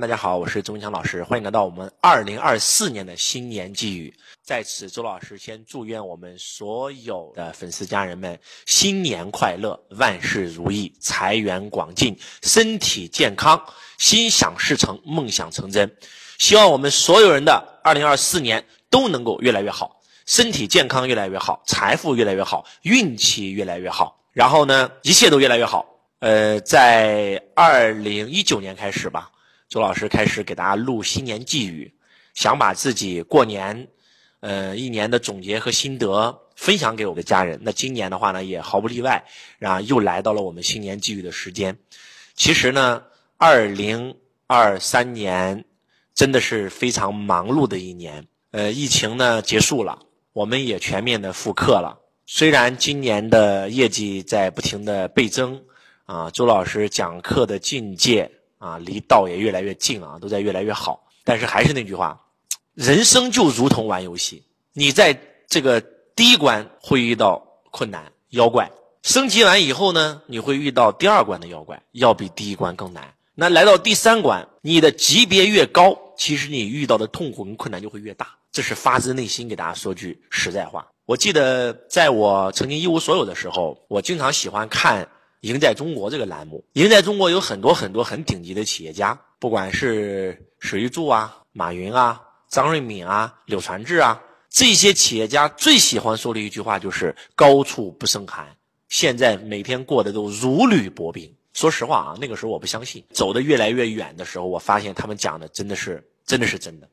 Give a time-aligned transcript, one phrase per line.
[0.00, 4.14] 大家好，我是周文强老师，欢迎来到我们二零二四年的新年寄语。
[4.42, 13.62] 在此，周老师先祝愿我们所有的粉丝家人们新年快乐，万事如意，财源广进，身体健康，
[13.98, 15.94] 心想事成，梦想成真。
[16.38, 25.84] 希望我们所有人的二零二四年都能够越来越好，身体健康越来越好，财富越来越好，运气越来越好，然后呢，一切都越来越好。
[26.20, 29.30] 呃，在二零一九年开始吧。
[29.70, 31.94] 周老师开始给大家录新年寄语，
[32.34, 33.86] 想把自己过年，
[34.40, 37.56] 呃一年的总结和心得分享给我的家人。
[37.62, 39.24] 那今年的话呢，也毫不例外，
[39.60, 41.78] 然后又来到了我们新年寄语的时间。
[42.34, 43.00] 其实呢，
[43.36, 44.16] 二零
[44.48, 45.64] 二三年
[46.14, 48.26] 真的是非常忙碌的一年。
[48.50, 50.00] 呃，疫情呢结束了，
[50.32, 51.96] 我们也全面的复课了。
[52.26, 55.62] 虽然今年的业绩在不停的倍增，
[56.06, 58.32] 啊，周老师讲课的境界。
[58.60, 61.02] 啊，离道也越来越近啊，都在越来越好。
[61.24, 62.20] 但是还是那句话，
[62.74, 64.42] 人生就如同玩游戏，
[64.74, 65.80] 你在这个
[66.14, 68.70] 第一关会遇到困难妖怪，
[69.02, 73.14] 升级完以后呢，你会遇到第二关的妖怪，要比第一关更难。
[73.34, 78.28] 那来到第三关，你的级别越高，其实你遇到的痛苦跟困难就会越大。
[78.52, 80.86] 这是发自内心给大家说句实在话。
[81.06, 85.08] 我记得在我曾经一无所有的时候，我经常喜欢看。
[85.40, 98.54] 赢在中国这个栏目，赢在中国有很多很多很顶级的企业家，不管是史玉柱啊、马云啊、张瑞敏啊、柳传志啊，这些企业家最喜欢说的一句话就是“高处不胜寒”。
[98.90, 101.34] 现在每天过得都如履薄冰。
[101.52, 106.88] 说实话啊，那个时候我不相信，走得越来越远的时候，我发现他们讲的真的是真的是真的，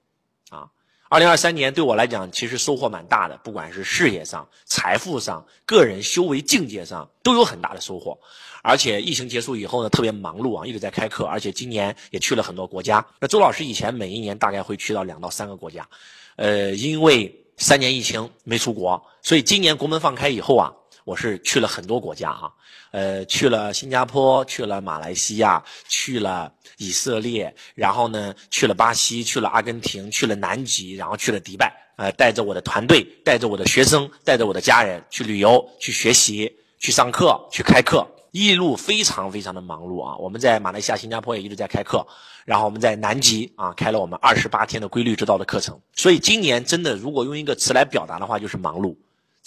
[0.49, 0.69] 啊。
[1.09, 8.17] 二零二三年对我来讲，其实收获蛮大的，不管是事业上、财富上、个人修为境界上，都有很大的收获。
[8.61, 13.05] 而且疫情结束以后呢，特别忙碌啊，一直在开课，而且今年也去了很多国家。
[13.19, 15.87] 那周老师以前每一年大概会去到两到三个国家，
[16.35, 20.73] 呃，因为三年疫情没出国，所以今年国门放开以后啊。
[21.07, 22.51] 我是去了很多国家啊，
[22.91, 40.17] 呃，去了新加坡，去了马来西亚，去了以色列，然后呢，去了巴西，去了阿根廷，去了南极，然后去了迪拜，呃，带着我的团队，带着我的学生，带着我的家人去旅游，去学习，去上课，去开课，一路非常非常的忙碌啊。
[40.17, 42.05] 我们在马来西亚、新加坡也一直在开课，
[42.43, 45.79] 然后我们在南极啊开了我们二十八天的规律之道的课程。
[45.93, 48.93] 所以今年真的，如果用一个词来表达的话，就是忙碌。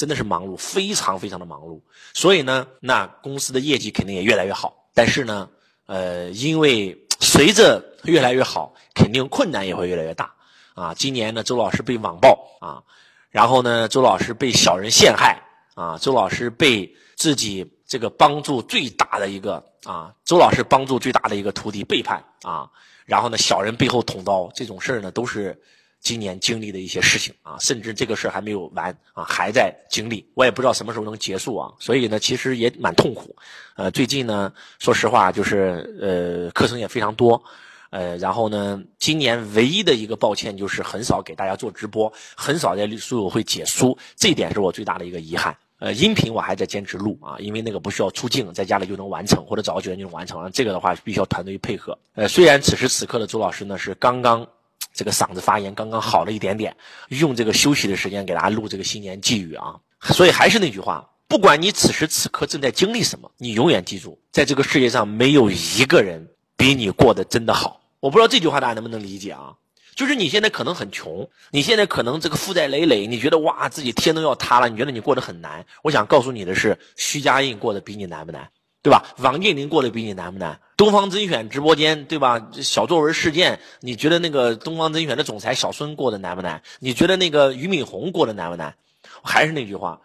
[0.00, 1.78] 真的是忙碌，非常非常的忙碌，
[2.15, 4.88] 所以呢，那公司的业绩肯定也越来越好。
[4.94, 5.47] 但是呢，
[5.84, 10.33] 呃，因为随着越来越好，肯定困难也会越来越大
[10.72, 10.94] 啊。
[10.94, 12.81] 今年呢，周老师被网暴啊，
[13.28, 15.38] 然后呢，周老师被小人陷害
[15.75, 22.71] 啊，周老师被自己这个帮助最大的一个啊，周老师帮助最大的一个徒弟背叛啊，
[23.05, 25.61] 然后呢，小人背后捅刀，这种事儿呢，都是。
[26.00, 33.37] 今年经历的一些事情啊，甚至这个事还没有完啊，还在经历，我也不知道什么时候能结束啊，所以呢，其实也蛮痛苦。
[33.77, 37.43] 呃，最近呢，说实话，就是呃，课程也非常多，
[37.91, 45.55] 呃，然后呢，今年唯一的一个抱歉就是很少给大家做直播，很少在书友会解书，这一点是我最大的一个遗憾。
[45.81, 50.50] 呃，音频我还在坚持录啊，因为那个不需要出镜，在家里就能完成，或者找个酒店就能完成。
[50.53, 51.97] 这个的话必须要团队配合。
[52.15, 54.49] 呃，虽然此时此刻的周老师呢是刚刚。
[54.93, 56.77] 这个嗓子发炎刚刚好了一点点，
[57.09, 59.81] 用这个休息的时间给大家录这个新年寄语啊。
[60.03, 67.81] 所以还是那句话，不管你此时此刻正在经历什么，你永远记住，在这个世界上没有一个人比你过得真的好。
[68.00, 69.55] 我不知道这句话大家能不能理解啊？
[69.95, 75.67] 就是你现在可能很穷，你现在可能这个负债累累，你觉得哇自己天都要塌了，你觉得你过得很难。
[75.83, 78.49] 我想告诉你的是，徐家印过得比你难不难？
[78.83, 79.05] 对吧？
[79.19, 80.59] 王健林过得比你难不难？
[80.77, 82.51] 东方甄选直播间，对吧？
[82.63, 86.63] 小作文事件，你觉得那个东方甄选的总裁小孙过得难不难？
[86.79, 88.75] 你觉得那个俞敏洪过得难不难？
[89.23, 90.01] 还是那句话，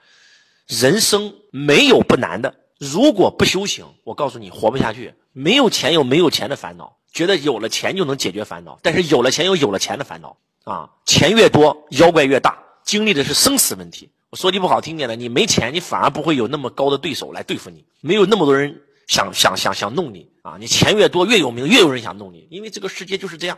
[0.67, 2.53] 人生没有不难的。
[2.77, 5.13] 如果不修行，我告诉你，活不下去。
[5.31, 10.89] 没有钱有没有钱的烦恼，觉得有了钱就能解决烦恼，但是有了钱有有了钱的烦恼啊！
[11.05, 14.09] 钱越多，妖怪越大，经历的是生死问题。
[14.35, 18.81] 说句不好听点的，你没钱，你反而不会有那么高的对手来对付你，没有那么多人。
[19.07, 20.57] 想想想想弄你啊！
[20.59, 23.55] 你钱越多越有名，越有人想弄你，因为这个世界就是这样，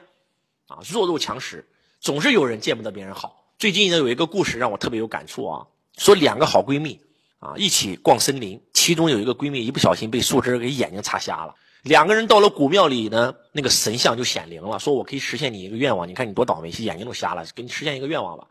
[0.67, 1.65] 啊，弱肉强食，
[2.01, 3.45] 总是有人见不得别人好。
[3.57, 5.65] 最近呢，有一个故事让我特别有感触啊，
[5.97, 6.99] 说两个好闺蜜
[7.39, 11.55] 啊一起逛森林，其中有一个闺蜜一不小心被树枝给眼睛擦瞎了。
[11.83, 16.05] 两个人到了古庙里呢，那个神像就显灵了，说我可以实现你一个愿望。
[16.05, 18.45] 你看你多倒霉，眼睛都瞎了，给你实现一个愿望吧。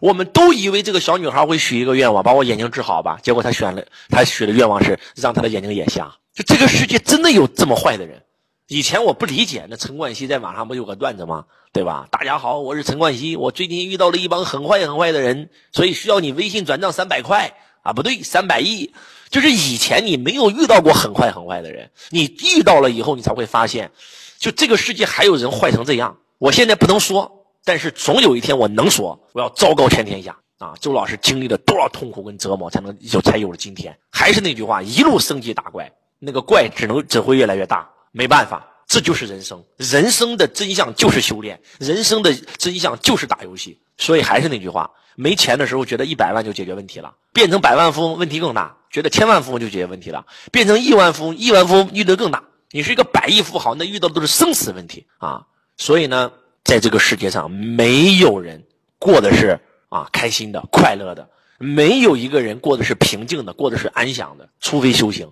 [0.00, 3.18] 我们都以为这个小女孩会许一个愿望，把我眼睛治好吧。
[3.22, 6.12] 结果她选了，她许的愿望是让她的眼睛也瞎。
[6.34, 8.22] 就这个世界真的有这么坏的人，
[8.68, 11.44] 以前我不理解，那陈冠希在网上不有个段子吗？
[11.72, 12.06] 对吧？
[12.10, 18.92] 大家好，我是陈冠希，我最近遇到了一帮很坏很坏的人，所以需要你微信转账三百块啊，不对，三百亿。
[19.30, 23.90] 就是以前你没有遇到过很坏很坏的人，你遇到了以后，你才会发现，
[24.38, 26.16] 就这个世界还有人坏成这样。
[26.38, 27.37] 我现在不能说，
[27.68, 30.72] 但是总有一天我能说，我要昭告全天下啊！
[30.80, 33.94] 周老师经历了多少痛苦跟折磨，才能有才有了今天？
[34.10, 37.86] 还是那句话，一路升级打怪，那个怪只能只会越来越大。
[38.10, 39.62] 没办法，这就是人生。
[39.76, 43.78] 人生的真相就是修炼，人生的真相就是打游戏。
[43.98, 52.42] 所以还是那句话，没钱的时候觉得一百万就解决问题了，变成百万富翁问题更大；觉得千万富翁就解决问题了，变成亿万富翁，亿万富翁遇得更大。
[52.70, 55.44] 你是一个百亿富豪，那遇到的都是生死问题啊！
[55.76, 56.32] 所以呢，
[56.68, 58.62] 在这个世界上，没有人
[58.98, 61.26] 过的是啊开心的、快乐的，
[61.56, 65.26] 没有一个人过的是平静的、过的是安详的，除非修行。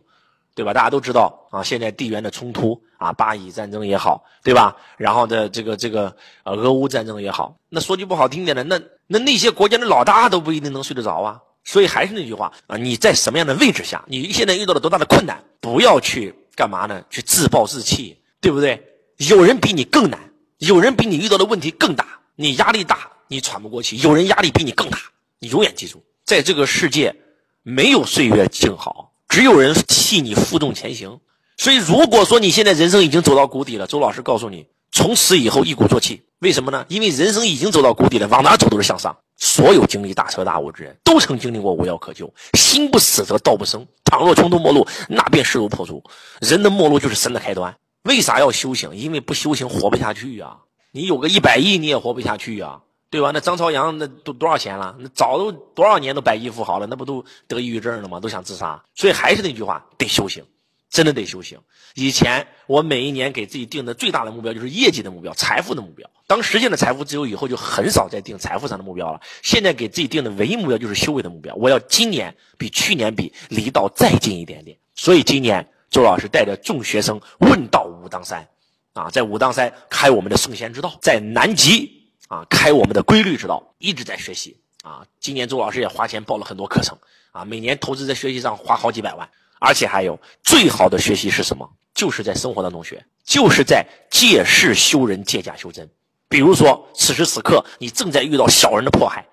[0.55, 0.73] 对吧？
[0.73, 4.75] 大家都知道啊，现在地缘的冲突啊，巴以战争也好，对吧？
[4.97, 11.39] 然后的这个这个呃，俄乌战争也好，那说句不好听点的，那那那些国家的老大都不一定能睡得着啊。
[11.63, 17.05] 所以还是那句话啊，你在什么样的位置下，你现在遇到了多大的困难，不要去干嘛呢？
[17.11, 18.83] 去自暴自弃，对不对？
[19.19, 20.19] 有人比你更难，
[20.59, 24.99] 有人比你遇到的问题更大，你压力大，你喘不过气；有人压力比你更大，
[25.39, 27.15] 你永远记住，在这个世界，
[27.63, 29.13] 没有岁月静好。
[29.29, 31.21] 只有人替你负重前行，
[31.59, 36.23] 所以如果说你现在人生已经走到谷底了，周老师告诉你，从此以后一鼓作气。
[36.39, 36.87] 为什么呢？
[36.89, 39.15] 因为人生已经走到谷底了，往哪走都是向上。
[39.37, 43.87] 所有经历大彻大悟之人都曾经历过无药可救，心不死则道不生。
[44.05, 46.03] 倘若穷途末路，那便势如破竹。
[46.41, 47.77] 人的末路就是神的开端。
[48.07, 48.95] 为啥要修行？
[48.97, 50.57] 因为不修行活不下去呀。
[50.93, 52.81] 你有个一百亿，你也活不下去呀。
[53.09, 53.31] 对吧？
[53.33, 54.97] 那张朝阳那都多少钱了？
[54.99, 58.19] 那早都多少年都百亿富豪了，那不都得抑郁症了吗？
[58.19, 58.83] 都想自杀。
[58.95, 60.45] 所以还是那句话，得修行，
[60.91, 61.59] 真的得修行。
[61.95, 66.11] 以前我每一年给自己定的最大的目标就是业绩的目标、财富的目标。
[66.27, 69.21] 当实现了财富自由以后，就很少再定财富上的目标了。
[69.43, 71.55] 现在给自己定的唯一目标就是修为的目标。
[71.55, 74.77] 我要今年比去年比离道再近一点点。
[74.97, 78.47] 所以今年周老师带着众学生问道武当山，
[78.93, 81.95] 啊，在武当山开我们的圣贤之道，在南极。
[82.29, 85.07] 啊，开我们的规律之道，一直在学习啊。
[85.21, 86.99] 今年周老师也花钱报了很多课程
[87.31, 89.31] 啊，每年投资在学习上花好几百万，
[89.61, 91.71] 而且还有最好的学习是什么？
[91.95, 95.89] 就是在生活当中学，就是在借势修人，借假修真。
[96.29, 99.25] 比如说，此时此刻你正在遇到小人的迫害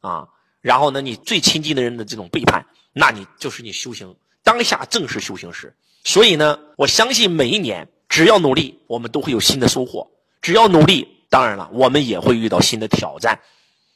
[0.00, 0.26] 啊，
[0.62, 2.64] 然后呢，你最亲近的人的这种背叛，
[2.94, 5.76] 那你就是你修行当下正是修行时。
[6.04, 10.10] 所以呢，我相信每一年只要努力，我们都会有新的收获。
[10.40, 11.16] 只要努力。
[11.32, 13.38] 当然了，我们也会遇到新的挑战，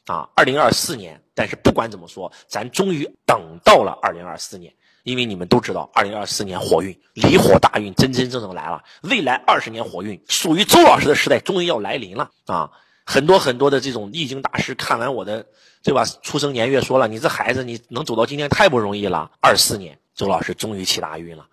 [0.07, 1.21] 啊，二零二四年。
[1.35, 4.73] 但是不管怎么说，咱终于等到了二零二四年，
[5.03, 8.85] 因为你们都知道，二零二四年火运离火大运真真正正来了。
[9.03, 12.71] 未来二十年火运属于周老师的时代终于要来临了啊！
[13.05, 15.45] 很多很多的这种易经大师看完我的，
[15.83, 16.05] 对吧？
[16.23, 19.29] 出生年月说了，你这孩子你能走到今天太不容易了。
[19.41, 21.45] 二四年，周老师终于起大运了，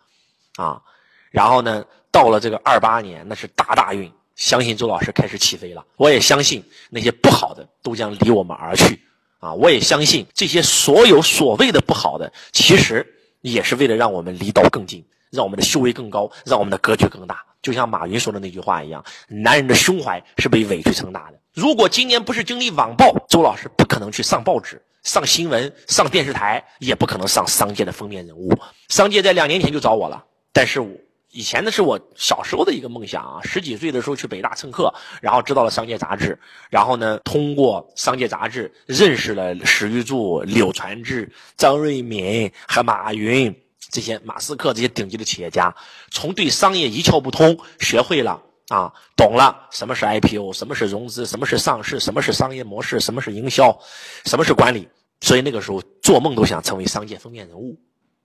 [0.55, 0.81] 啊，
[1.29, 4.11] 然后呢，到了这个二八年，那是大大运。
[4.35, 8.99] 相信周老师开始起飞了，我也相信那些不好的都将离我们而去，
[9.39, 13.05] 啊，我也相信这些所有所谓的不好的，其实
[13.41, 17.43] 也是为了让我们离道更近，让我们的修为更高，让我们的格局更大。
[17.61, 21.39] 就像马云说的那句话一样，男人的胸怀是被委屈撑大的。
[21.53, 28.57] 如果今年不是经历网暴，周老师不可能去上报纸、上新闻、上电视台，也不可能上商界的封面人物。
[28.89, 30.89] 商界在两年前就找我了，但是我。
[31.33, 36.37] 以前呢是我小时候的一个梦想啊，十几岁的时候去北大蹭课，然后知道了商界杂志，
[36.69, 43.55] 然后呢通过商界杂志认识了史玉柱、柳传志、张瑞敏和马云
[43.91, 45.73] 这些马斯克这些顶级的企业家，
[46.09, 53.79] 从对商业一窍不通，学会了啊，懂了什么是 IPO，什么是融资，什么是上市，什么是商业模式，什么是营销，
[54.25, 54.89] 什么是管理，
[55.21, 57.79] 所以那个时候做梦都想成为商界封面人物。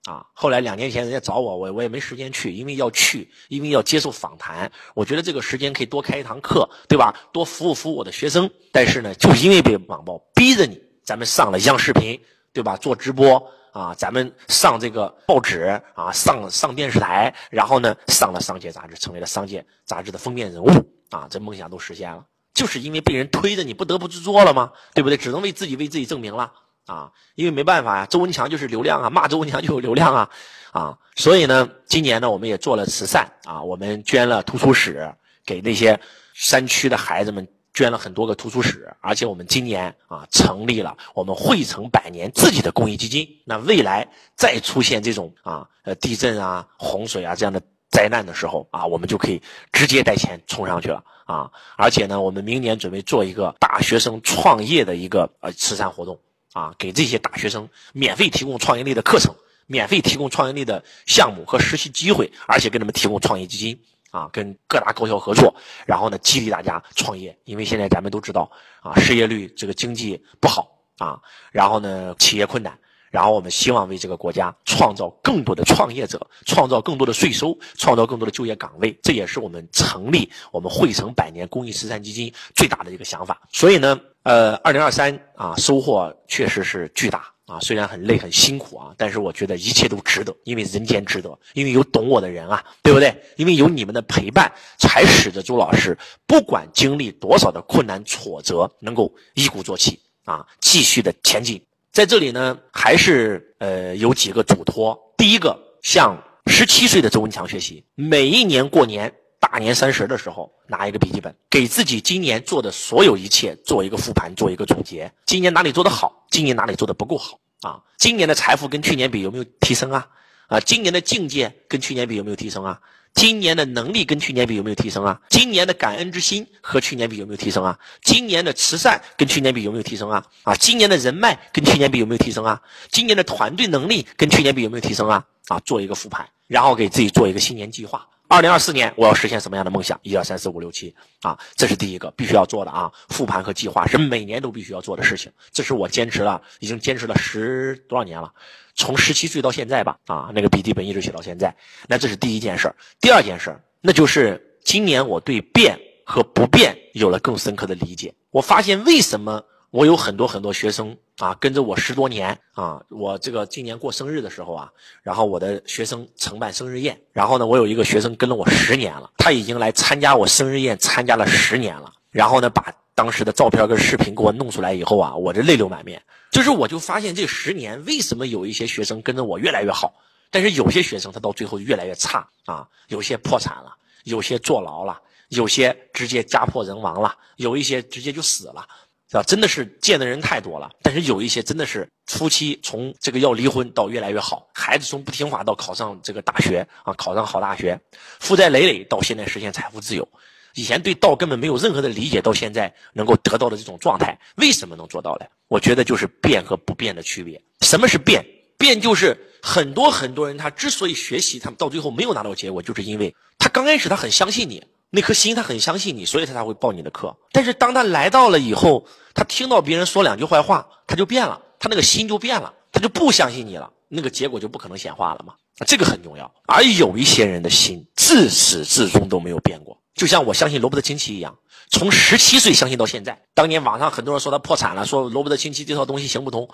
[0.07, 4.71] 啊，后来两年前人家找我，我我也没时间去，因为要去，因为要接受访谈。
[4.95, 7.13] 我觉得这个时间可以多开一堂课，对吧？
[7.33, 8.49] 多服务服务我的学生。
[8.71, 12.21] 但是呢，就因为被网暴逼着你，咱们上了央视频，
[12.53, 12.77] 对吧？
[12.77, 20.71] 做直播啊，咱们上这个报纸啊，上上电视台，然后呢，上了商界杂志，成为了商界杂志的封面人物
[21.11, 24.71] 啊，这梦想都实现了，就是因为被人推着，你不得不去做了吗？
[24.95, 25.17] 对不对？
[25.17, 26.53] 只能为自己为自己证明了。
[26.87, 30.31] 啊，因为没办法呀，周文强就是流量啊，骂周文强就有流量啊，
[30.73, 35.15] 啊，所以呢，今年呢，我们也做了慈善啊，我们捐了图书室
[35.45, 36.01] 给那些
[36.33, 43.41] 山区的孩子们，捐了很多个图书室，而且我们今年啊，成立了我们汇成百年自己的公益基金。
[43.45, 51.51] 那未来再出现这种啊，呃，地震啊、洪水啊这样的灾难的时候啊，我们就可以直接带钱冲上去了啊！
[51.77, 56.19] 而且呢，我们明年准备做一个大学生创业的一个呃慈善活动
[56.57, 59.35] 啊，给这些大学生免费提供创业类的课程，
[59.67, 63.79] 免费提供创业类的项目和实习机会，而且给他们提供创业基金
[64.11, 67.37] 啊，跟各大高校合作，然后呢，激励大家创业。
[67.45, 71.21] 因为现在咱们都知道啊，失业率这个经济不好啊，
[71.53, 72.79] 然后呢，企业困难。
[73.17, 78.95] 然后我们希望为这个国家创造更多的创业者，创造更多的税收，创造更多的就业岗位。
[79.03, 83.41] 这也是我们成立我们汇成百年公益慈善基金最大的一个想法。
[83.51, 87.59] 所以呢，呃，二零二三啊，收获确实是巨大啊。
[87.61, 93.19] 虽然很累很辛苦啊，但是我觉得一切都值得，因为人间值得，因为有懂我的人啊，对不对？
[93.39, 95.97] 因为有你们的陪伴，才使得周老师
[96.27, 101.59] 不管经历多少的困难挫折，能够一鼓作气啊，继续的前进。
[101.97, 104.95] 在这里呢，还是呃有几个嘱托。
[105.17, 109.11] 第一个，向十七岁的周文强学习，每一年过年
[109.41, 115.11] 大年三十的时候，拿一个笔记本，给自己今年做的所有一切做一个复盘，做一个总结。
[115.25, 116.27] 今年哪里做得好？
[116.31, 117.41] 今年哪里做得不够好？
[117.63, 120.07] 啊，今年的财富跟去年比有没有提升啊？
[120.49, 122.81] 啊，今年的境界跟去年比有没有提升啊？
[123.15, 125.19] 今年的能力跟去年比有没有提升啊？
[125.31, 127.79] 今年的感恩之心和去年比有没有提升啊？
[128.03, 130.23] 今年的慈善跟去年比有没有提升啊？
[130.43, 132.61] 啊，今年的人脉跟去年比有没有提升啊？
[132.91, 135.25] 今年的团队能力跟去年比有没有提升啊？
[135.49, 138.07] 啊，做一个复盘，然后给自己做一个新年计划。
[138.29, 139.99] 二零二四年我要实现什么样的梦想？
[140.03, 142.93] 一二三四五六七啊，这是第一个必须要做的啊！
[143.09, 148.31] 复盘和计划是每年都必须要做的事情，这是我坚持了，已经坚持了十多少年了，
[148.77, 151.57] 从十七岁到现在吧啊，那个笔记本一直写到现在。
[151.89, 158.15] 那这是第一件事儿第二件事儿那就是今年我对变和不变有了更深刻的理解。
[158.31, 160.97] 我发现为什么我有很多很多学生。
[161.19, 162.85] 啊，跟着我十多年啊！
[162.91, 164.71] 我这个今年过生日的时候啊，
[165.03, 171.91] 然后我的学生承办生日宴，然后呢，我有一个学生跟了我十年了，他已经来参加我生日宴参加了十年了。
[172.11, 176.03] 然后呢，把当时的照片跟视频给我弄出来以后啊，我这泪流满面。
[176.33, 179.95] 就是我就发现这十年为什么有一些学生跟着我越来越好，
[180.31, 188.67] 但是有些学生他到最后越来越差啊，有些破产了，有些坐牢了，有些直接家破人亡了，有一些直接就死了。
[189.09, 189.23] 是吧？
[189.23, 197.79] 真的是见的人太多了，但是有一些真的是夫妻从这个要离婚到越来越好，孩子从不听话到考上这个大学啊，考上好大学，
[198.19, 200.09] 负债累累到现在实现财富自由，
[200.57, 205.27] 以前对道根本没有任何的理解，到现在能够得到的这种状态，为什么能做到呢？
[205.49, 207.41] 我觉得就是变和不变的区别。
[207.61, 208.25] 什么是变？
[208.57, 214.65] 变就是很多很多人他之所以学习，他们到最后没有拿到结果，就是因为他刚开始他很相信你。
[214.89, 217.15] 那颗心，他很相信你，所以他才会报你的课。
[217.33, 225.35] 但是当他来到了以后，他听到别人说两句坏话，他就变了，他那个心就变了，他就不相信你了，那个结果就不可能显化了嘛。
[225.67, 226.33] 这个很重要。
[226.47, 231.39] 而有一些人的心自始至终都没有变过，就像我相信罗伯特清崎一样，
[231.71, 233.23] 从十七岁相信到现在。
[233.35, 236.49] 当年网上很多人说他破产了，说罗伯特清崎这套东西行不通，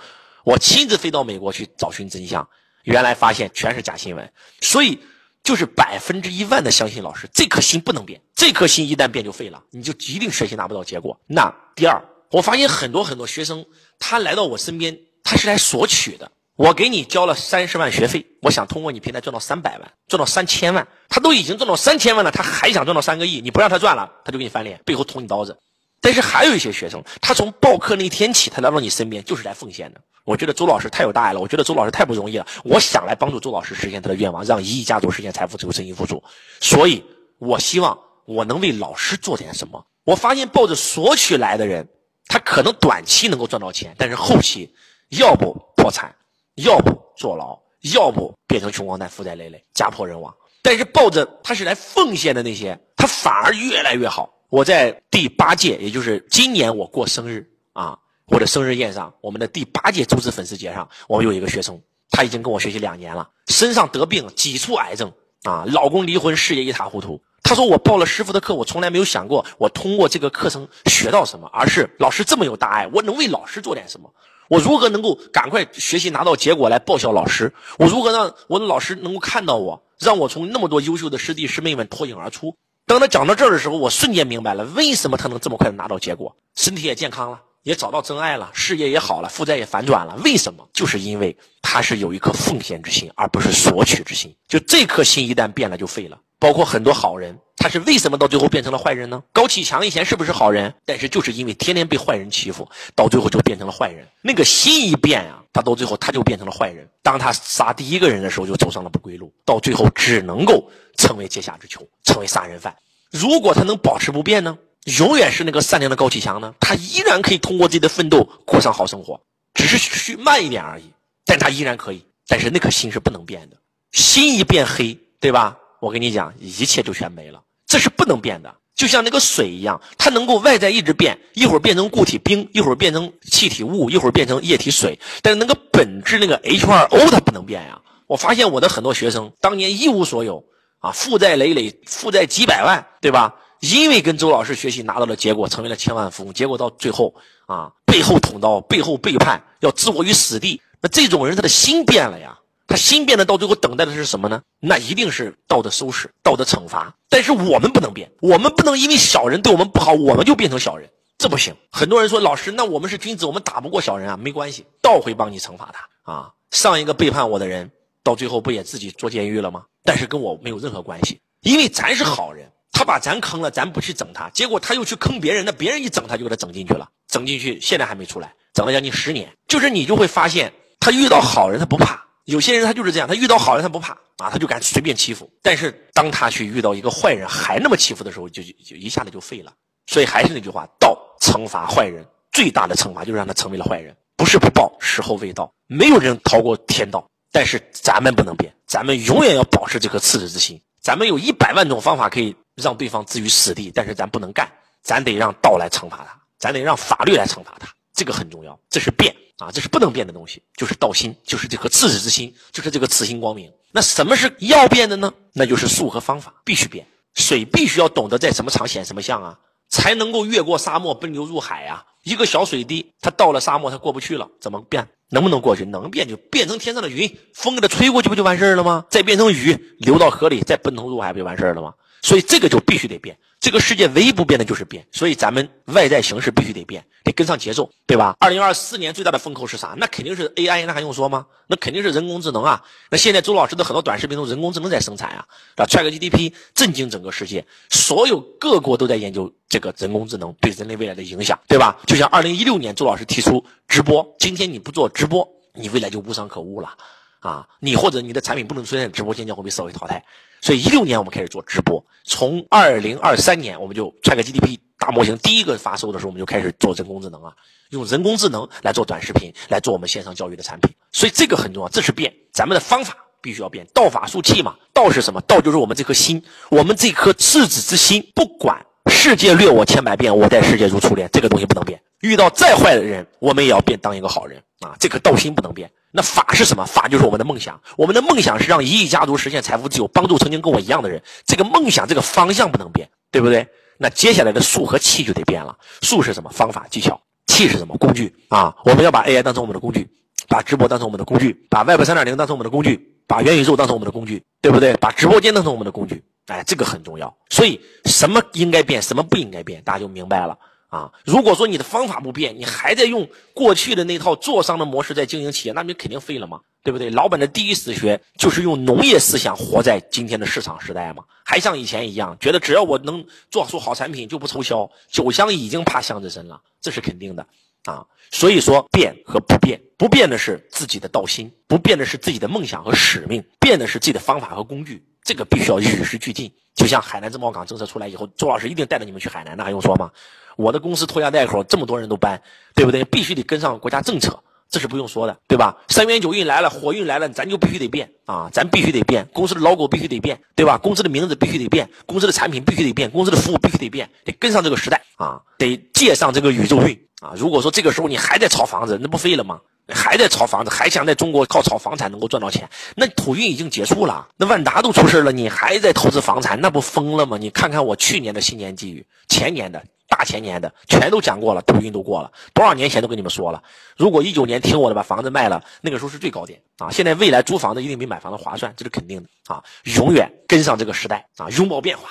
[0.44, 2.48] 我亲自飞到美国去找寻真相，
[2.84, 4.32] 原来发现全是假新闻。
[4.62, 5.00] 所以。
[5.44, 11.20] 就是百分之一万的相信老师，这颗心不能变，这颗心一旦变就废了，你就一定学习拿不到结果。
[11.26, 13.66] 那第二，我发现很多很多学生，
[13.98, 16.30] 他来到我身边，他是来索取的。
[16.62, 20.86] 我给你交了三十万学费，我想通过你平台赚到三百万，赚到三千万。
[21.08, 25.58] 他都已经赚到三千万了，他还想赚到三个亿，你不让他赚了，他就给你翻脸，背后捅你刀子。
[26.00, 30.00] 但是还有一些学生，他从报课那天起，他来到你身边就是来奉献的。
[30.24, 32.46] 我觉得周老师太有大爱了，我觉得周老师太不容易了。
[32.62, 36.22] 我想来帮助周老师实现他的愿望，让一亿家族实现财富自由、身心富足。
[36.60, 37.02] 所以，
[37.38, 39.84] 我希望我能为老师做点什么。
[40.04, 41.88] 我发现抱着索取来的人，
[42.28, 44.72] 他可能短期能够赚到钱，但是后期
[45.08, 46.14] 要不破产，
[46.56, 47.58] 要不坐牢，
[47.94, 50.34] 要不变成穷光蛋、负债累累、家破人亡。
[50.62, 54.32] 但是抱着他是来奉献的那些，他反而越来越好。
[54.48, 57.98] 我在第八届，也就是今年我过生日啊。
[58.26, 61.78] 我的生日宴上，我们的第八届周子粉丝节上，我们有一个学生，
[62.10, 67.20] 他已经跟我学习两年了，身上得病几处癌症啊，老公离婚，事业一塌糊涂。
[67.42, 74.10] 他说我报了师傅的课，我从来没有想过我通过这个课程学到什么，而是老师这么有大爱，我能为老师做点什么？
[74.52, 77.50] 我如何能够赶快学习拿到结果来报效老师？
[77.78, 82.54] 我如何让我的老师能够看到我，让我从那么多优秀的师弟师妹们脱颖而出？
[82.84, 87.40] 当他讲到这儿的时候，我瞬间明白了为什么他能这么快的拿到结果，身体也健康了。
[87.62, 90.16] 也找到真爱了，事业也好了，负债也反转了。
[90.24, 90.68] 为什么？
[90.72, 94.34] 就是因为他是有一颗奉献之心，而不是索取之心。
[94.48, 96.18] 就这颗心一旦变了，就废了。
[96.38, 99.22] 包括很多好人，他是为什么到最后变成了坏人呢？
[99.32, 100.74] 高启强以前是不是好人？
[100.84, 104.04] 但是就是因为天天被坏人欺负，到最后就变成了坏人。
[104.22, 106.88] 那个心一变啊，他到最后他就变成了坏人。
[107.00, 112.74] 当他杀第一个人的时候，就走上了不归路，到最后只能够成为阶下之囚，成为杀人犯。
[113.12, 114.58] 如果他能保持不变呢？
[114.98, 116.54] 永远是那个善良的高启强呢？
[116.60, 119.20] 他依然可以通过自己的奋斗过上好生活，
[119.54, 120.84] 只是需慢一点而已。
[121.24, 122.04] 但他依然可以。
[122.26, 123.56] 但是那颗心是不能变的，
[123.92, 125.58] 心一变黑，对吧？
[125.80, 127.42] 我跟你讲，一切就全没了。
[127.66, 137.80] 这是不能变的，就像那个水一样，它能够外在一直变，一会儿变成固体冰，一会儿变成气体雾，一会儿变成液体水，但是那个本质那个 H2O 它不能变呀。
[138.06, 140.44] 我发现我的很多学生当年一无所有
[140.78, 143.34] 啊，负债累累，负债几百万，对吧？
[143.62, 147.14] 因为跟周老师学习拿到了结果，成为了千万富翁，结果到最后
[147.46, 150.60] 啊，背后捅刀，背后背叛，要置我于死地。
[150.80, 152.38] 那这种人他的心变了呀。
[152.66, 154.42] 他心变了到最后等待的是什么呢？
[154.58, 156.94] 那一定是道德收拾、道德惩罚。
[157.10, 160.88] 但是我们不能变，我们不能因为小人对我们不好，我们就变成小人，
[161.18, 161.54] 这不行。
[161.70, 166.30] 很多人说老师，那我们是君子，我们打不过小人啊，没关系，道会帮你惩罚他啊。
[166.50, 167.70] 上一个背叛我的人，
[168.02, 169.64] 到最后不也自己坐监狱了吗？
[169.84, 179.32] 但是跟我没有任何关系，因为咱是好人，他把咱坑了，咱不去整他，结果他又去坑别人，那别人一整他就给他整进去了，整进去现在还没出来，整了将近十年。
[179.46, 182.02] 就是你就会发现，他遇到好人他不怕。
[182.24, 185.30] 有些人他就是这样，他遇到好人他不怕啊，他就敢随便欺负。
[185.42, 189.52] 但是当他去遇到一个坏人还那么欺负的时候，就就一下子就废了。
[189.86, 195.52] 所以还是那句话，道惩罚坏人最大的惩罚就是让他成为了坏人，不是不报，时候未到。
[195.66, 200.62] 没有人逃过天道，但是咱们不能变，咱们永远要保持这颗赤子之心。
[200.80, 204.50] 咱们有一百万种方法可以让对方置于死地，但是咱不能干，
[204.82, 209.14] 咱得让道来惩罚他，咱得让法律来惩罚他，这个很重要，这是变。
[209.38, 213.50] 啊，这是不能变的东西，就是道心，就是这颗赤子之心，就是这个慈心光明。
[213.72, 215.12] 那什么是要变的呢？
[215.32, 216.86] 那就是术和方法必须变。
[217.14, 219.36] 水必须要懂得在什么场显什么相啊，
[219.68, 221.84] 才能够越过沙漠奔流入海啊。
[222.04, 224.86] 一个小水滴，它到了沙漠，它过不去了，怎么变？
[225.08, 225.64] 能不能过去？
[225.64, 228.84] 能变就变成天上的云，风给它吹过去不就完事儿了吗？
[228.90, 231.74] 再变成雨，流到河里，再奔腾入海不就完事儿了吗？
[232.02, 233.16] 所以这个就必须得变。
[233.40, 238.16] 这个世界唯一不变的就是变，所以咱们外在形式必须得变，得跟上节奏，对吧？
[238.20, 239.74] 二零二四年最大的风口是啥？
[239.76, 241.26] 那肯定是 AI，那还用说吗？
[241.48, 242.62] 那肯定是人工智能啊！
[242.88, 251.76] 那现在周老师的很多短视频都人工智能在生产啊，啊，Track GDP 震惊整个世界，所有各国都在研究这个人工智能对人类未来的影响，对吧？
[251.88, 256.76] 就像二零一六年周老师提出直播，今天你不做直播，你未来就无商可务了。
[257.18, 260.04] 啊，你或者你的产品不能出现直播间，将会被社会淘汰。
[260.42, 267.32] 所以一六年我们开始做直播，从二零二三年我们就创个 GDP 大模型第一个发售的时候，我们就开始做人工智能啊，
[267.70, 270.70] 用人工智能来做短视频，来做我们线上教育的产品。
[270.90, 273.64] 所以这个很重要，这是变，咱们的方法必须要变。
[273.72, 275.20] 道法术器嘛，道是什么？
[275.20, 281.80] 道就是我们这颗心，我们这颗赤子之心，不管世界虐我千百遍，我待世界如初恋，这个东西不能变。
[282.00, 284.74] 遇到再坏的人，我们也要变当一个好人啊！
[284.80, 285.70] 这颗道心不能变。
[285.94, 286.64] 那法是什么？
[286.64, 287.60] 法就是我们的梦想。
[287.76, 291.02] 我们的梦想是让一亿家族实现财富自由，帮助曾经跟我一样的人。
[291.26, 293.46] 这个梦想，这个方向不能变，对不对？
[293.78, 295.56] 那接下来的术和气就得变了。
[295.82, 296.30] 术是什么？
[296.30, 297.00] 方法技巧。
[297.26, 297.76] 气是什么？
[297.76, 298.54] 工具啊！
[298.64, 299.88] 我们要把 AI 当成我们的工具，
[300.28, 304.74] 把直播当成我们的工具，把 Web 三点零当成我们的工具，把元宇宙当成我们的工具，对不对？
[304.74, 306.02] 把直播间当成我们的工具。
[306.26, 307.14] 哎，这个很重要。
[307.30, 310.38] 所以什么应该变，什么不应该变，大家就明白了。
[310.72, 316.88] 啊，如果说你的方法不变，你还在用过去的那套做商的模式在经营企业，那你肯定废了嘛，对不对？
[316.88, 327.26] 老板的第一死穴就是用农业思想活在今天的市场时代嘛，还像以前一样，觉得只要我能做出好产品就不愁销，酒香已经怕巷子深了，这是肯定的
[327.66, 327.84] 啊。
[328.10, 334.82] 所以说变和不变，不变的是自己的道心，不变的是自己的梦想和使命，变的是自己的方法和工具。
[335.04, 339.90] 这个必须要与时俱进，就像海南自贸港政策出来以后，周老师一定带着你们去海南，那还用说吗？
[340.36, 342.22] 我的公司拖家带口，这么多人都搬，
[342.54, 342.84] 对不对？
[342.84, 345.58] 必须得跟上国家政策，这是不用说的，对吧？
[345.68, 348.30] 三元九运来了，火运来了，咱就必须得变啊！
[348.32, 350.56] 咱必须得变，公司的 logo 必须得变，对吧？
[350.56, 355.20] 公司的名字必须得变，公司的产品必须得变，公司的服务必须得变，得跟上这个时代啊！
[355.36, 357.12] 得借上这个宇宙运啊！
[357.16, 359.40] 如果说这个时候你还在炒房子，那不废了吗？
[359.72, 362.48] 还在炒房子，还想在中国靠炒房产能够赚到钱？
[362.76, 367.16] 那土运已经结束了，那万达都出事了，你还在投资房产，那不疯了吗？
[367.18, 373.42] 你看看我去年的新年寄语，前年的大前年的全都讲过了，土运都过了，多少年前都跟你们说了。
[373.76, 376.70] 如果一九年听我的把房子卖了，那个时候是最高点啊！
[376.70, 379.42] 现在未来租房子一定比买房子划算，这是肯定的啊！
[379.64, 381.88] 永远跟上这个时代啊，拥抱变化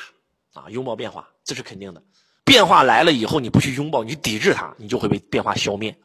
[0.54, 2.02] 啊，拥抱变化，这是肯定的。
[2.44, 5.96] 变化来了以后，你不去拥抱，你抵制它，你就会被变化消灭。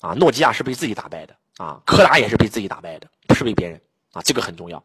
[0.00, 3.80] 啊，诺基亚是被自己打败的啊，柯达也是被自己打败的，不是被别人
[4.12, 4.82] 啊，这个很重要。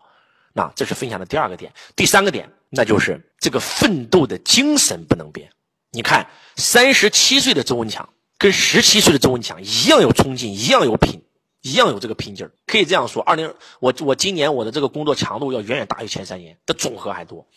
[0.54, 1.72] 那这是分享的第二个点。
[1.96, 5.50] 第三个点，那就是这个奋斗的精神不能变。
[5.92, 11.22] 你看，三十七岁的周文强跟十七岁的周文强一样有冲劲，一样有拼，
[11.62, 12.52] 一样有这个拼劲儿。
[12.66, 17.48] 可以这样说，二零我我今年我的这个工作强度要远远大于前三年的总和还多，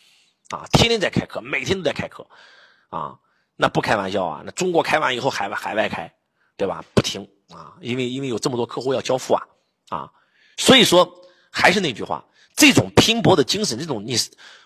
[0.51, 2.27] 啊，天天在开课，每天都在开课，
[2.90, 3.19] 啊，
[3.57, 6.12] 那不开玩笑啊，那中国开完以后海外海外开，
[6.57, 6.85] 对吧？
[6.95, 9.43] 不停啊，因为因为有这么多客户要交付啊，
[9.89, 10.11] 啊，
[10.57, 12.25] 所以说还是那句话。
[12.57, 14.17] 这种拼搏的精神，这种你，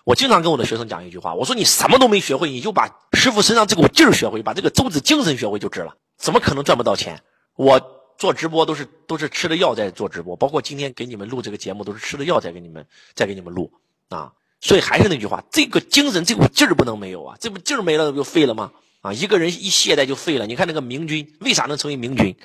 [0.03, 5.95] 我经常跟我的学生讲一句话，我说你什么都没学会，你就把师傅身上这股劲儿学会，把这个周子精神学会就值了。
[6.15, 7.19] 怎么可能赚不到钱？
[7.55, 7.81] 我
[8.19, 13.73] 做直播都是都是吃了药在做直播，包括今天给你们录这个节目都是吃了药在给你们在给你们录
[14.09, 14.31] 啊。
[14.61, 18.71] 所以还是那句话，这个精神这股劲儿不能没有啊，这不劲儿没了不就废了吗？
[19.01, 20.45] 啊，一个人一懈怠就废了。
[20.45, 22.35] 你看那个明君为啥能成为明君？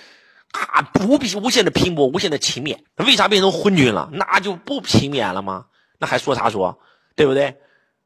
[0.54, 4.08] 啊，无比无限的拼搏，无限的勤勉，为啥变成昏君了？
[4.12, 5.66] 那就不勤勉了吗？
[5.98, 6.78] 那还说啥说？
[7.16, 7.56] 对不对？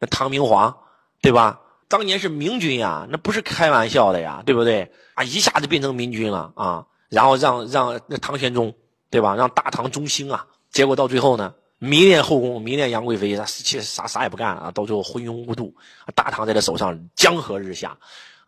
[0.00, 0.76] 那唐明皇，
[1.20, 1.60] 对吧？
[1.88, 4.92] 当年是明君呀，那不是开玩笑的呀，对不对？
[5.14, 8.74] 啊，一下子变成明君了啊，然后让让那唐玄宗，
[9.10, 9.34] 对吧？
[9.34, 15.74] 让大唐中兴啊，结果到最后呢，迷恋后宫，迷恋杨贵妃，其实啥啥也不干啊，到最后昏庸无度，
[16.14, 17.96] 大唐在他手上江河日下。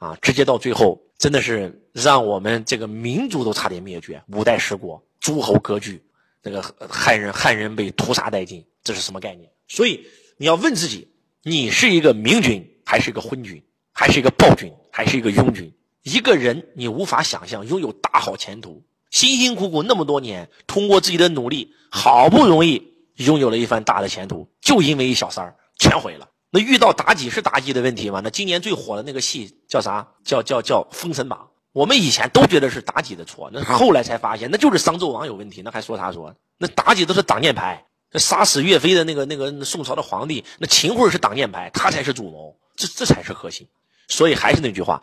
[0.01, 6.03] 啊，直接到最后，真的是让我们这个民族都差点灭绝，五代十国，诸侯割据，
[6.43, 9.51] 那个汉人汉人被屠杀殆尽，这是什么概念？
[9.69, 10.07] 所以
[10.39, 11.07] 你要问自己，
[11.43, 15.71] 你是一个明君，还是一个昏君，还是一个暴君，还是一个庸君？
[16.03, 26.30] 一个人你无法想象拥有大好前途，辛辛苦苦那么多年，通过自己的努力，好不容易拥有了一番大的前途，就因为一小三儿，全毁了。
[26.51, 28.21] 那遇到妲己是妲己的问题吗？
[28.23, 30.09] 那今年最火的那个戏叫啥？
[30.25, 31.39] 叫叫叫《封神榜》。
[31.73, 35.63] 我们以前都觉得是妲己的错，那后来才发现那就是商纣王有问题。
[35.63, 36.35] 那还说啥说？
[36.59, 43.69] 那妲己都是挡箭牌，那杀死岳飞的那个那个宋朝的皇帝，那秦桧是挡箭牌，他才是主谋，这这才是核心。
[44.09, 45.01] 所以还是那句话，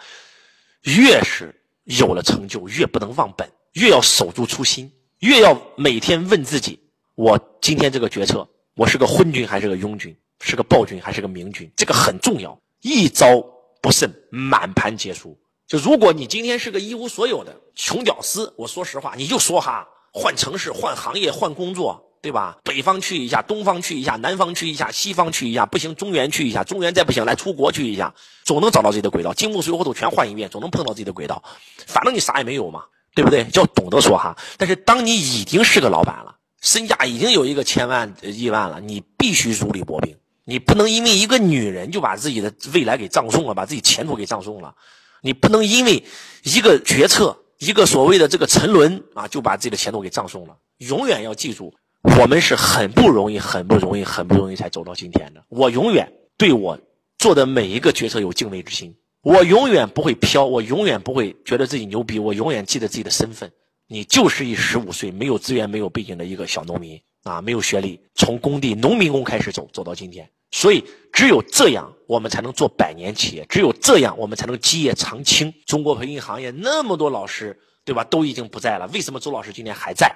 [0.83, 1.55] 越是
[1.86, 6.77] 有了成就，越不能忘本，越要守住初心，越要每天问自己：
[7.15, 10.13] 我今天这个决策，我是个昏君还是个庸君？
[10.39, 12.58] 是个暴君还是个明君，这个很重要。
[12.82, 13.43] 一招
[13.82, 15.38] 不慎，满盘皆输。
[15.67, 22.58] 就如果你今天是个一无所有的穷屌丝，我说实话，你就说哈，换城市、换行业、换工作，对吧？
[22.63, 28.13] 北方去一下，东方去一下，南方去一下，西方去一下，不行，中原去一下，中原再不行，来出国去一下，
[28.45, 29.34] 总能找到自己的轨道。
[29.34, 31.43] 金木水火土全换一遍，总能碰到自己的轨道。
[31.86, 33.45] 反正你啥也没有嘛，对不对？
[33.54, 34.38] 要懂得说哈。
[34.58, 40.15] 但是当你已经是个老板了，身价已经有一个千万亿万了，你必须如履薄冰。
[40.49, 44.73] 你不能因为一个女人就把自己的未来给葬送了，把自己前途给葬送了。
[45.21, 46.01] 你不能因为
[46.43, 50.55] 一个决策、一个所谓的这个沉沦啊，就把自己的前途给葬送了。
[50.77, 51.73] 永远要记住，
[52.17, 55.43] 我们是很不容易、很不容易、很不容易才走到今天的。
[55.49, 56.79] 我永远对我
[57.17, 63.51] 做的每一个决策有敬畏之心，我永远不会飘，我永远不会觉得自己牛逼，我永远记得自己的身份。
[63.89, 70.30] 你就是一十五岁没有资源、没有背景的一个小农民啊，没有学历，从工地农民工开始走，走到今天。
[70.52, 75.54] 所以，只有这样，我们才能做百年企业；只有这样，我们才能基业长青。
[75.66, 78.04] 中国培训行业那么多老师，对吧？
[78.06, 80.16] 都已经不在了，为什么周老师今天还在？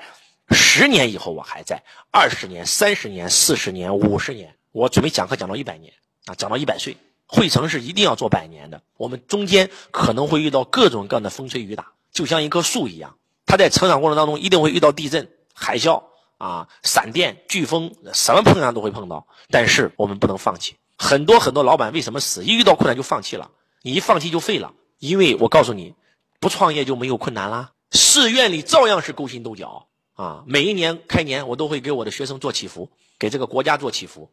[0.52, 5.94] 十年以后我还在，二十年、三十年、四十年、五十年，我准备讲课讲到一百年
[6.26, 6.96] 啊，讲到一百岁。
[7.28, 16.04] 汇成是一定要做百年的，我们中间可能会遇到各种各样的风吹雨打，就像一棵树一样，它在成长过程当中一定会遇到地震、海啸。
[16.42, 19.28] 啊，闪电、飓风，什么碰上都会碰到。
[19.52, 20.76] 但是我们不能放弃。
[20.98, 22.44] 很多很多老板为什么死？
[22.44, 23.52] 一遇到困难就放弃了。
[23.84, 24.74] 你一放弃就废了。
[24.98, 25.94] 因为我告诉你，
[26.40, 27.74] 不创业就没有困难啦。
[27.92, 30.44] 寺院里照样是勾心斗角啊。
[30.48, 34.32] 每一年开年，我都会给我的学生做祈福，给这个国家做祈福。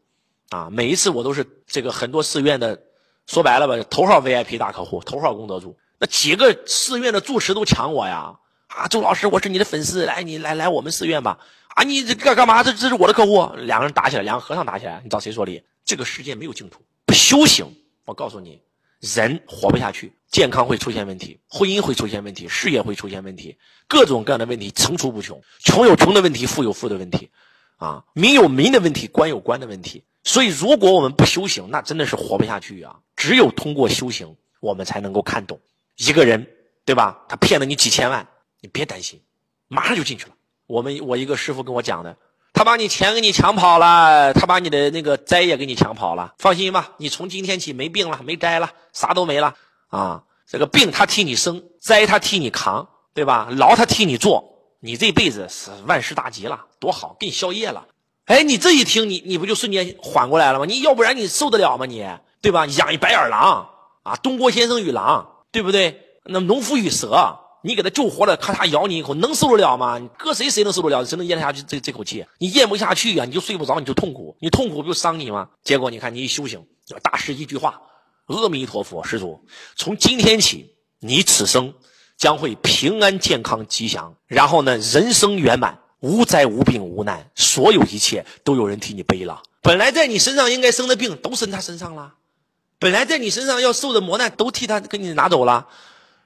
[0.48, 2.80] 啊，每一次我都是这个很多寺院的，
[3.26, 5.76] 说白了吧，头号 VIP 大客户，头号功德主。
[5.98, 8.38] 那几个寺院的住持都抢我呀。
[8.78, 11.36] 啊，周老师，我是你的粉丝，来，你来来我们寺院吧。
[11.74, 12.62] 啊，你这干干嘛？
[12.62, 13.44] 这这是我的客户。
[13.56, 15.60] 两个人打起来，两个和尚打起来，你找谁说理？
[15.84, 17.66] 这个世界没有净土，不修行，
[18.04, 18.62] 我告诉你，
[19.00, 23.56] 人活不下去，健康会出现问题，婚姻会出现问题，事业会出现问题，
[23.88, 25.42] 各种各样的问题层出不穷。
[25.58, 27.30] 穷有穷的问题，富有富的问题，
[27.78, 30.04] 啊，民有民的问题，官有官的问题。
[30.22, 32.94] 所以，如果我们不修行，那真的是活不下去啊！
[33.16, 35.58] 只有通过修行，我们才能够看懂
[35.96, 36.46] 一个人，
[36.84, 37.24] 对吧？
[37.28, 38.28] 他骗了你几千万，
[38.60, 39.20] 你别担心，
[39.68, 40.32] 马上就进去了。
[40.66, 42.16] 我们我一个师傅跟我讲的，
[42.52, 46.34] 他把你钱给你抢跑了，他把你的那个灾也给你抢跑了。
[46.38, 49.54] 放心吧，你从今天起没病了，没灾了，啥都没了
[49.88, 50.24] 啊！
[50.46, 53.48] 这个病他替你生，灾他替你扛，对吧？
[53.50, 54.44] 劳他替你做，
[54.80, 57.86] 你这辈子是万事大吉了，多好，给你消业了。
[58.24, 60.64] 哎，你这一听，你你不就瞬间缓过来了吗？
[60.64, 61.86] 你要不然你受得了吗？
[61.86, 62.06] 你
[62.40, 62.66] 对吧？
[62.66, 63.68] 养一白眼狼
[64.02, 66.02] 啊，东郭先生与狼，对不对？
[66.24, 69.98] 那农夫与蛇，你给他救活了，咔嚓咬你一口，能受得了吗？
[69.98, 71.04] 你搁谁谁能受得了？
[71.04, 72.24] 谁能咽得下去这这口气？
[72.38, 75.48] 你咽不下去呀，你就睡不着，你就痛苦，你痛苦不就伤你吗？
[75.64, 76.64] 结果你看你一修行，
[77.02, 77.80] 大师一句话：
[78.26, 79.44] 阿弥陀佛，施主，
[79.76, 81.74] 从今天起，你此生
[82.16, 85.78] 将会平安健康吉祥，然后呢，人生圆满。
[86.00, 89.42] 无灾无病无难，所有一切都有人替你背了。
[89.62, 92.14] 本来在你身上应该生的病都生他身上了，
[92.78, 95.66] 本来在你身上要受的磨难都替他给你拿走了，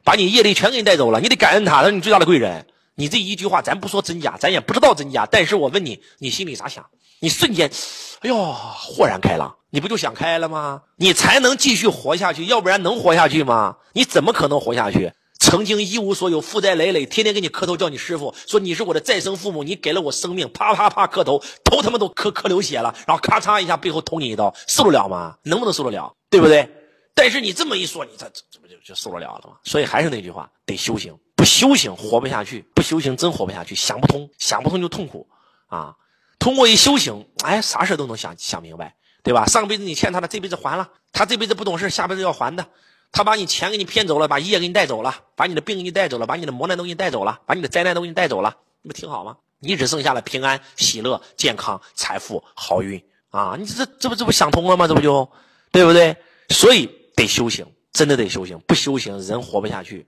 [0.04, 1.20] 把你业力全给你带走了。
[1.20, 2.66] 你得感恩他，他是你最大的贵人。
[2.94, 5.26] 你这一句话，咱不说真假，咱也不知道真假。
[5.30, 6.84] 但是我问你，你心里咋想？
[7.20, 7.70] 你瞬间，
[8.20, 10.82] 哎呦，豁然开朗，你不就想开了吗？
[10.96, 13.76] 你才能继续活下去，要不然能活下去吗？
[13.92, 15.12] 你怎么可能活下去？
[15.38, 25.36] 曾经一无所有，负债累累，天天给你磕头叫你师傅，说你是我的再生父母，你给了我生命，啪啪啪磕头，头他妈都磕磕流血了，然后咔嚓一下背后捅你一刀，受得了吗？
[25.44, 26.14] 能不能受得了？
[26.30, 26.68] 对不对？
[27.14, 29.56] 但是你这么一说，你这这就受得了了吗？
[29.64, 35.28] 所以还是那句话，得修行，不修行活不下去，不修行真活不下去，想不通，想不通就痛苦
[35.68, 35.96] 啊！
[36.38, 39.46] 通过一修行，哎，啥事都能想想明白，对吧？
[39.46, 42.66] 上辈子你欠他的，这辈子还了，他这辈子不懂事，下辈子要还的。
[43.12, 49.36] 他把你钱给你骗走了，把业给你带走了，把你的病给你带走了，把你的磨难都给你带走了，把你的灾难都给你带走了，那不挺好吗？
[49.60, 53.54] 你只剩下了平安、喜乐、健康、财富、好运啊！
[53.58, 54.88] 你这这不这不想通了吗？
[54.88, 55.30] 这不就
[55.70, 56.16] 对不对？
[56.48, 60.06] 所以得修行，真的得修行，不修行人活不下去。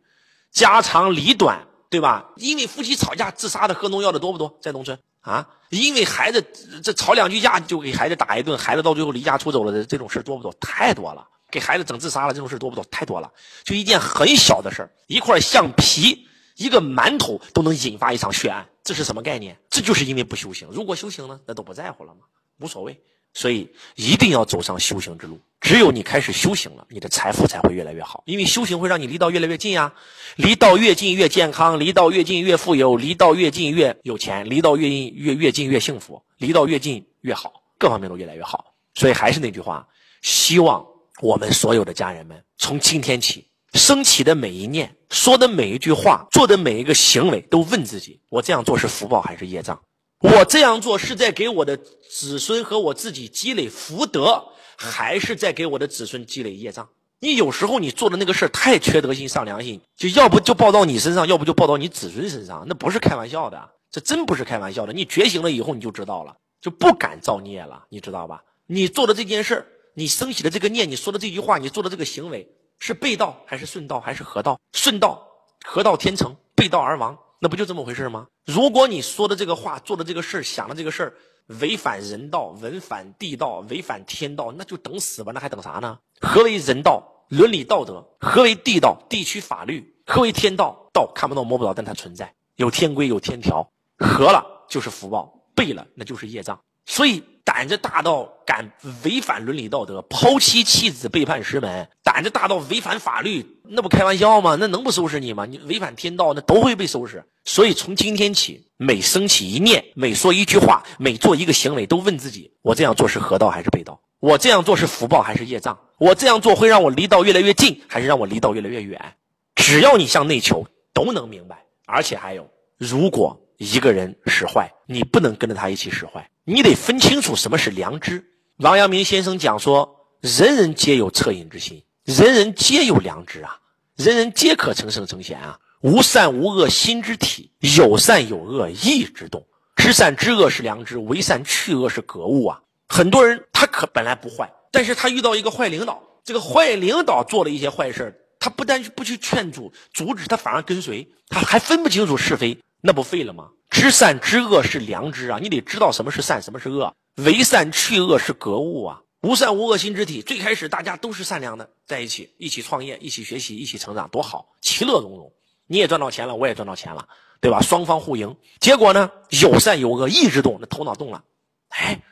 [0.50, 2.32] 家长里短，对吧？
[2.36, 4.58] 因为夫妻吵架自杀的、喝农药的多不多？
[4.60, 5.48] 在农村啊？
[5.70, 6.42] 因为孩子
[6.82, 10.52] 这吵两句架就给孩子打一顿，孩子到最后离家出走了的这种事多不多？
[10.60, 11.26] 太多了。
[11.50, 12.84] 给孩子整自杀了，这种事多不多？
[12.90, 13.30] 太多了。
[13.62, 19.56] 就一件很小的事儿，一块橡皮，一个馒头都能引发一场血案，这是什么概念？
[19.70, 20.68] 这就是因为不修行。
[20.70, 22.22] 如果修行呢，那都不在乎了吗？
[22.60, 23.00] 无所谓。
[23.34, 25.38] 所以一定要走上修行之路。
[25.60, 28.22] 只有你开始修行了，你的财富才会越来越好。
[28.26, 29.92] 因为修行会让你离道越来越近呀，
[30.36, 38.72] 离道越近越健康，离道越近越富有，离道越近越有钱，离道越近越越近越幸福，离道越近越好，各方面都越来越好。
[38.94, 39.86] 所以还是那句话，
[40.22, 40.86] 希望。
[41.22, 49.80] 我们所有的家人们，从今天起，升起的每一念，说的每一句话，做的每一个行为，都问自己：我这样做是福报还是业障？
[50.24, 54.42] 我这样做是在给我的子孙和我自己积累福德，
[54.74, 56.88] 还是在给我的子孙积累业障？
[57.20, 64.94] 你有时候你做的那个事儿太缺德心、丧良心，就要不就报到你身上，要不就报到你子孙身上，那不是开玩笑的，这真不是开玩笑的。
[64.94, 68.42] 你觉醒了以后，你就知道了，就不敢造孽了，你知道吧？
[68.66, 69.66] 你做的这件事儿。
[69.96, 72.48] 你升起的这个念，你说的这句话，你做的这个行为，
[72.80, 74.58] 是背道还是顺道还是合道？
[74.72, 75.24] 顺道，
[75.64, 78.28] 合道天成；背道而亡，那不就这么回事吗？
[78.46, 81.14] 如果你说的这个话，做的这个事儿，想的这个事儿，
[81.60, 85.98] 违反人道，违反地道，违反天道，那就等死吧，那还等啥呢？
[86.22, 87.26] 何为人道？
[87.28, 88.08] 伦理道德？
[88.18, 88.96] 何为地道？
[89.10, 89.94] 地区法律？
[90.06, 90.88] 何为天道？
[90.94, 96.58] 道看不到摸不着，但它存在，有天规有天条，合了就是福报，背了那就是业障。
[96.86, 98.72] 所以胆子大到敢
[99.04, 104.56] 违反伦理道德，抛妻弃子，背叛师门；胆子大到违反法律，那不开玩笑吗？
[104.58, 105.44] 那能不收拾你吗？
[105.44, 107.24] 你违反天道，那都会被收拾。
[107.44, 114.00] 所以从今天起，每升起一念，每说一句话，每做一个行为，都问自己：我这样做是合道还是背道？
[114.20, 115.78] 我这样做是福报还是业障？
[115.98, 119.16] 我这样做会让我离道越来越近，还是让我离道越来越远？
[119.54, 121.62] 只要你向内求，都能明白。
[121.86, 126.30] 而且还有，如果一个人使坏，你不能跟着他一起使坏。
[126.44, 128.24] 你得分清楚什么是良知。
[128.58, 133.58] 王阳明先生讲说：“人人皆有恻隐之心，人人皆有良知啊，
[133.96, 135.58] 人人皆可成圣成贤啊。
[135.80, 139.46] 无善无恶心之体，有善有恶意之动。
[139.76, 142.62] 知善知恶是良知，为善去恶是格物啊。
[142.88, 156.94] 很多人他可本来不坏，但是他遇到一个坏领导，这个坏领导做了一些坏事他不但不去劝阻阻止，他反而跟随，他还分不清楚是非，那不废了吗？”知善知恶是良知啊，你得知道什么是善，什么是恶。
[157.16, 159.00] 为善去恶是格物啊。
[159.22, 165.32] 无善无恶心之体，最开始大家都是善良的，在一起一起创业，一起学习，一起成长，多好，其乐融融。
[165.66, 167.08] 你也赚到钱了，我也赚到钱了，
[167.40, 167.62] 对吧？
[167.62, 168.36] 双方互赢。
[168.60, 171.24] 结果呢，有善有恶，意志动，那头脑动了。
[171.70, 172.02] 哎，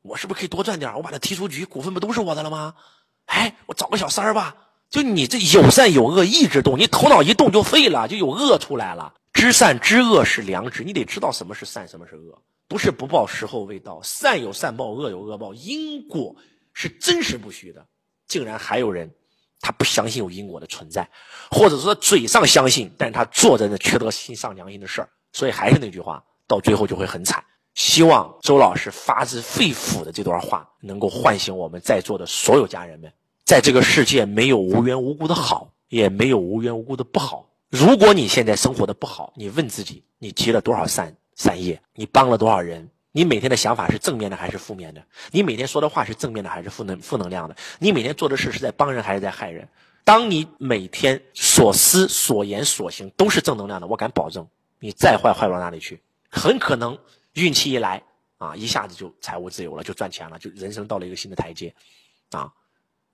[0.00, 0.94] 我是不是可以多赚点？
[0.96, 2.74] 我把他踢出局，股份不都是我的了吗？
[3.26, 4.56] 哎，我找个小三儿吧。
[4.88, 9.12] 就你这有善有恶，意志动，你头脑一动就废了，就有恶出来了。
[9.34, 16.36] 知善知恶是良知，你得知道什么是善，什么是恶，不是不报时候未到，善有善报，恶有恶报，因果
[16.72, 17.84] 是真实不虚的。
[18.26, 19.12] 竟然还有人，
[19.60, 21.10] 他不相信有因果的存在，
[21.50, 27.44] 或者说嘴上相信，但他做着那缺德心丧良心的事儿，所以还是那句话，到最后就会很惨。
[27.74, 33.12] 希望周老师发自肺腑的这段话能够唤醒我们在座的所有家人们。
[33.44, 37.50] 在这个世界，没有无缘无故的好，也没有无缘无故的不好。
[37.70, 41.80] 如果你现在生活的不好，你问自己：你积了多少善善业？
[41.94, 42.88] 你帮了多少人？
[43.10, 45.04] 你每天的想法是正面的还是负面的？
[45.30, 47.56] 你每天说的话是正面的还是负能负能量的？
[47.78, 49.68] 你每天做的事是在帮人还是在害人？
[50.04, 54.46] 当你每天所思所言所行都是正能量的，我敢保证，
[54.78, 56.00] 你再坏坏不到哪里去。
[56.28, 56.98] 很可能
[57.32, 58.02] 运气一来
[58.38, 61.74] 啊，一下子就财务自由了，就赚钱了，就人生到了一个新的台阶
[62.30, 62.52] 啊。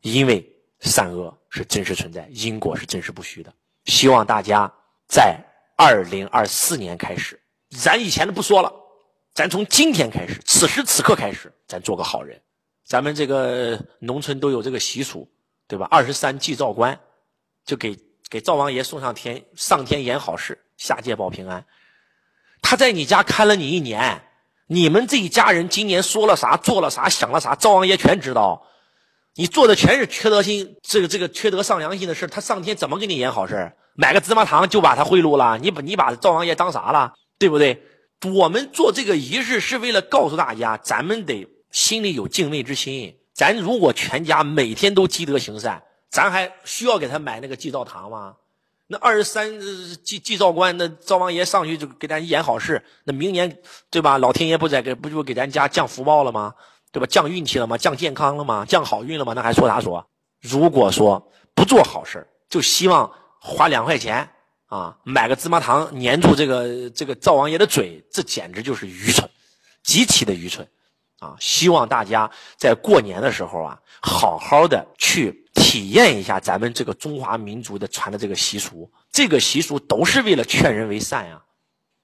[0.01, 3.53] 因为善恶是真实存在，因果是真实不虚的。
[3.91, 4.73] 希望大家
[5.09, 5.37] 在
[5.77, 7.39] 二零二四年开始，
[7.77, 8.73] 咱以前的不说了。
[9.35, 12.41] 咱从今天开始，此时此刻开始，咱做个好人。
[12.87, 15.29] 咱们这个农村都有这个习俗，
[15.67, 15.87] 对吧？
[15.91, 16.99] 二十三祭灶官，
[17.65, 17.99] 就给
[18.29, 21.65] 给灶王爷送上天，上天言好事，下界保平安。
[22.63, 24.23] 他在你家看了你一年，
[24.67, 28.67] 你们这一家人今年说了啥，做了啥，想了啥，灶王爷全知道。
[29.35, 33.73] 你做的全是缺德心，这个这个缺德丧良心的事，他上天怎么给你演好事？
[33.95, 35.59] 买个芝麻糖就把他贿赂了？
[35.59, 37.13] 你把你把灶王爷当啥了？
[37.39, 37.83] 对不对？
[38.35, 43.17] 我们做这个仪式是为了告诉大家，咱们得心里有敬畏之心。
[43.33, 48.35] 咱如果全家每天都积德行善，咱还需要给他买那个祭灶糖吗？
[48.89, 49.59] 那二十三
[50.03, 54.19] 祭祭灶官，那灶王爷上去就给咱演好事，那明年对吧？
[54.19, 56.53] 老天爷不在给不就给咱家降福报了吗？
[56.93, 57.07] 对吧？
[57.07, 57.79] 降运气了吗？
[57.79, 58.65] 降健康了吗？
[58.69, 59.33] 降好运了吗？
[59.33, 60.05] 那还说啥说？
[60.41, 61.25] 如果说
[61.55, 64.31] 不做好事就希望花两块钱。
[64.71, 69.29] 啊，买个芝麻糖粘住这个这个灶王爷的嘴，这简直就是愚蠢，
[69.83, 70.65] 极其的愚蠢，
[71.19, 71.35] 啊！
[71.41, 81.43] 希望大家在过年的时候啊，好好的去体验一下咱们这个中华民族的传的这个习俗，这个习俗都是为了劝人为善呀，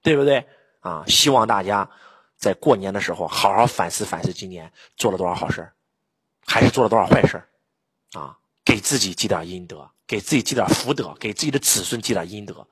[0.03, 0.45] 对不对？
[0.81, 1.05] 啊！
[1.07, 1.89] 希望大家
[2.37, 5.71] 在过年的时候好好反思反思，今年做了多少好事
[6.45, 7.41] 还是做了多少坏事
[8.15, 8.37] 啊！
[8.65, 9.89] 给自己积点阴德。
[10.07, 12.67] 给自己积点福德，给自己的子孙积点阴德，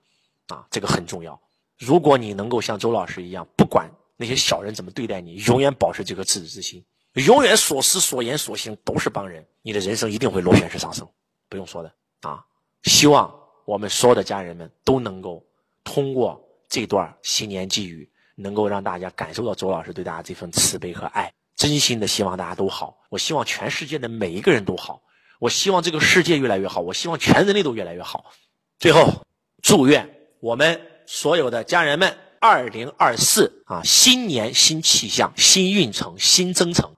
[0.49, 1.41] 啊，这个很重要。
[1.79, 11.09] 如果你能够像周老师一样，不管那些小人怎么对待你，永远保持这个赤子之心，永远所思所言所行都是帮人，你的人生一定会螺旋式上升，
[11.49, 12.45] 不用说的啊。
[12.85, 15.45] 希望我们所有的家人们都能够
[15.83, 22.97] 通过这段新年寄语，能够让大家感受到周老师对大家这份慈悲和爱，真心的希望大家都好。
[23.09, 25.03] 我希望全世界的每一个人都好。
[25.39, 28.33] 我希望这个世界越来越好，我希望全人类都越来越好。
[28.79, 29.27] 最后，
[29.63, 30.09] 祝愿
[30.41, 36.95] 我们所有的家人们，二零二四啊，新年新气象，新运程，新征程，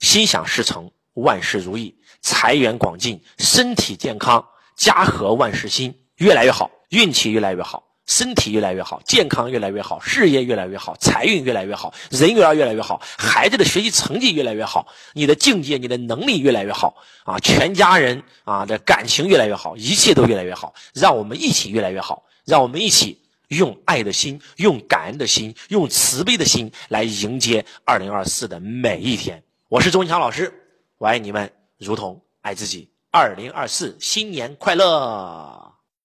[0.00, 7.83] 心想事成，万事如意，财源广进，身体健康，家和万事兴，越来越好，运气越来越好。
[8.06, 17.38] 身体越来越好，健康越来越好，事业越来越好，财运越来越好，人缘越来越好，孩子的学习成绩越来越好，你的境界、你的能力越来越好啊！
[17.38, 20.74] 全家人啊的感情越来越好，一切都越来越好。
[20.92, 29.42] 让我们一起越来越好，让我们一起用爱的心、用感恩的心、用慈悲的心来迎接二零二四的每一天。
[29.68, 30.52] 我是周文强老师，
[30.98, 32.90] 我爱你们，如同爱自己。
[33.10, 35.63] 二零二四新年快乐！